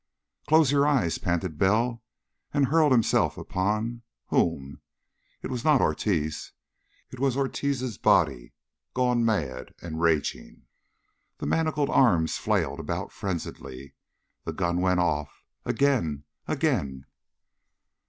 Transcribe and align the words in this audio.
"Close 0.47 0.71
your 0.71 0.87
eyes!" 0.87 1.19
panted 1.19 1.59
Bell, 1.59 2.01
and 2.55 2.69
hurled 2.69 2.91
himself 2.91 3.37
upon 3.37 4.01
whom? 4.29 4.81
It 5.43 5.51
was 5.51 5.63
not 5.63 5.79
Ortiz. 5.79 6.53
It 7.11 7.19
was 7.19 7.37
Ortiz's 7.37 7.99
body, 7.99 8.53
gone 8.95 9.23
mad 9.23 9.75
and 9.79 10.01
raging. 10.01 10.63
The 11.37 11.45
manacled 11.45 11.91
arms 11.91 12.35
flailed 12.39 12.79
about 12.79 13.11
frenziedly. 13.11 13.93
The 14.43 14.53
gun 14.53 14.81
went 14.81 14.99
off. 15.01 15.45
Again. 15.65 16.23
Again.... 16.47 17.05